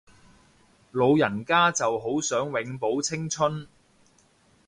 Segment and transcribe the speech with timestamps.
[0.93, 3.67] 老人家就好想永葆青春